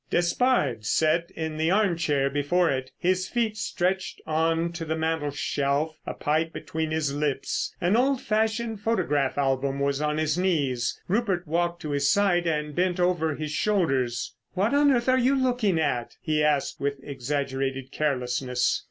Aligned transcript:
Despard 0.09 0.83
sat 0.83 1.29
in 1.35 1.57
the 1.57 1.69
arm 1.69 1.95
chair 1.95 2.27
before 2.27 2.71
it, 2.71 2.89
his 2.97 3.27
feet 3.27 3.55
stretched 3.55 4.19
on 4.25 4.71
to 4.73 4.83
the 4.83 4.95
mantelshelf, 4.95 5.95
a 6.07 6.15
pipe 6.15 6.51
between 6.51 6.89
his 6.89 7.13
lips. 7.13 7.75
An 7.79 7.95
old 7.95 8.19
fashioned 8.19 8.79
photograph 8.79 9.37
album 9.37 9.79
was 9.79 10.01
on 10.01 10.17
his 10.17 10.39
knees. 10.39 10.99
Rupert 11.07 11.47
walked 11.47 11.83
to 11.83 11.91
his 11.91 12.09
side 12.09 12.47
and 12.47 12.73
bent 12.73 12.99
over 12.99 13.35
his 13.35 13.51
shoulders. 13.51 14.33
"What 14.55 14.73
on 14.73 14.89
earth 14.89 15.07
are 15.07 15.19
you 15.19 15.35
looking 15.35 15.79
at?" 15.79 16.15
he 16.19 16.43
asked 16.43 16.79
with 16.79 16.95
exaggerated 17.03 17.91
carelessness. 17.91 18.79